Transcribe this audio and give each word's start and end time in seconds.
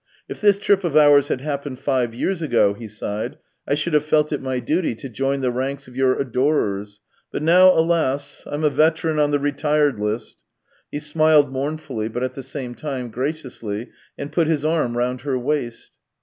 If 0.27 0.41
this 0.41 0.57
trip 0.57 0.83
of 0.83 0.97
ours 0.97 1.27
had 1.27 1.41
hap 1.41 1.63
pened 1.63 1.77
five 1.77 2.15
years 2.15 2.41
ago," 2.41 2.73
he 2.73 2.87
sighed," 2.87 3.37
I 3.69 3.75
should 3.75 3.93
have 3.93 4.03
felt 4.03 4.31
it 4.31 4.41
my 4.41 4.59
duty 4.59 4.95
to 4.95 5.07
join 5.07 5.41
the 5.41 5.51
ranks 5.51 5.87
of 5.87 5.95
your 5.95 6.19
adorers, 6.19 6.99
but 7.31 7.43
now, 7.43 7.71
alas, 7.71 8.41
I'm 8.47 8.63
a 8.63 8.71
veteran 8.71 9.19
on 9.19 9.29
the 9.29 9.37
retired 9.37 9.99
list." 9.99 10.37
He 10.91 10.97
smiled 10.97 11.51
mournfully, 11.51 12.07
but 12.07 12.23
at 12.23 12.33
the 12.33 12.41
same 12.41 12.73
time 12.73 13.09
graciously, 13.11 13.91
and 14.17 14.31
put 14.31 14.47
his 14.47 14.65
arm 14.65 14.97
round 14.97 15.21
her 15.21 15.37
waist. 15.37 15.91